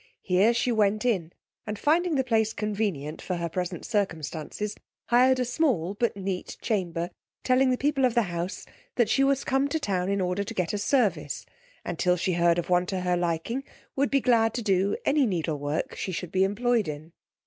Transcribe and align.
Here 0.23 0.51
she 0.51 0.71
went 0.71 1.05
in, 1.05 1.31
and 1.67 1.77
finding 1.77 2.15
the 2.15 2.23
place 2.23 2.53
convenient 2.53 3.21
for 3.21 3.35
her 3.35 3.47
present 3.49 3.85
circumstances, 3.85 4.73
hired 5.09 5.39
a 5.39 5.45
small, 5.45 5.93
but 5.93 6.17
neat 6.17 6.57
chamber, 6.59 7.11
telling 7.43 7.69
the 7.69 7.77
people 7.77 8.03
of 8.03 8.15
the 8.15 8.23
house 8.23 8.65
that 8.95 9.09
she 9.09 9.23
was 9.23 9.43
come 9.43 9.67
to 9.67 9.79
town 9.79 10.09
in 10.09 10.19
order 10.19 10.43
to 10.43 10.55
get 10.55 10.73
a 10.73 10.79
service, 10.79 11.45
and 11.85 11.99
till 11.99 12.17
she 12.17 12.33
heard 12.33 12.57
of 12.57 12.67
one 12.67 12.87
to 12.87 13.01
her 13.01 13.15
liking, 13.15 13.63
would 13.95 14.09
be 14.09 14.21
glad 14.21 14.55
to 14.55 14.63
do 14.63 14.97
any 15.05 15.27
needle 15.27 15.59
work 15.59 15.93
she 15.95 16.11
should 16.11 16.31
be 16.31 16.43
employed 16.43 16.87
in. 16.87 17.13